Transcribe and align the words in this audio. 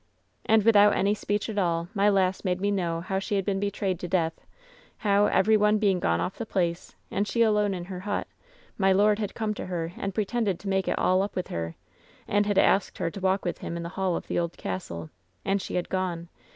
"And 0.47 0.63
without 0.63 0.95
any 0.95 1.13
speech 1.13 1.47
at 1.47 1.59
all, 1.59 1.87
my 1.93 2.09
lass 2.09 2.43
made 2.43 2.59
me 2.59 2.71
know 2.71 3.01
how 3.01 3.19
she 3.19 3.35
had 3.35 3.45
been 3.45 3.59
betrayed 3.59 3.99
to 3.99 4.07
death— 4.07 4.33
how, 5.05 5.27
every 5.27 5.55
one 5.55 5.77
being 5.77 5.99
gone 5.99 6.19
off 6.19 6.39
the 6.39 6.43
place, 6.47 6.95
and 7.11 7.27
she 7.27 7.43
alone 7.43 7.75
in 7.75 7.85
her 7.85 7.99
hut, 7.99 8.25
my 8.79 8.91
lord 8.91 9.19
had 9.19 9.35
come 9.35 9.53
to 9.53 9.67
her 9.67 9.93
and 9.95 10.15
pretended 10.15 10.59
to 10.61 10.67
make 10.69 10.87
it 10.87 10.97
all 10.97 11.21
up 11.21 11.35
with 11.35 11.49
her, 11.49 11.75
and 12.27 12.47
had 12.47 12.57
asked 12.57 12.97
her 12.97 13.11
to 13.11 13.21
walk 13.21 13.45
with 13.45 13.59
him 13.59 13.77
in 13.77 13.83
the 13.83 13.89
hall 13.89 14.15
of 14.15 14.25
the 14.27 14.39
old 14.39 14.57
castle. 14.57 15.11
And 15.45 15.61
she 15.61 15.75
had 15.75 15.87
gone. 15.87 16.29